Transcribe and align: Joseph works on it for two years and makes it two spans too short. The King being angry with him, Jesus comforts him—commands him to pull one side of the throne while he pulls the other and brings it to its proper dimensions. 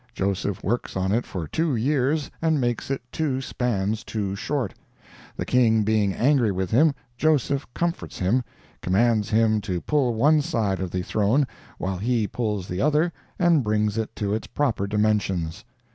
Joseph 0.15 0.63
works 0.63 0.95
on 0.97 1.11
it 1.11 1.27
for 1.27 1.47
two 1.47 1.75
years 1.75 2.31
and 2.41 2.59
makes 2.59 2.89
it 2.89 3.03
two 3.11 3.39
spans 3.39 4.03
too 4.03 4.35
short. 4.35 4.73
The 5.37 5.45
King 5.45 5.83
being 5.83 6.11
angry 6.11 6.51
with 6.51 6.71
him, 6.71 6.95
Jesus 7.17 7.65
comforts 7.75 8.17
him—commands 8.17 9.29
him 9.29 9.61
to 9.61 9.79
pull 9.79 10.15
one 10.15 10.41
side 10.41 10.79
of 10.79 10.89
the 10.89 11.03
throne 11.03 11.45
while 11.77 11.97
he 11.97 12.25
pulls 12.25 12.67
the 12.67 12.81
other 12.81 13.13
and 13.37 13.63
brings 13.63 13.95
it 13.95 14.15
to 14.15 14.33
its 14.33 14.47
proper 14.47 14.87
dimensions. 14.87 15.63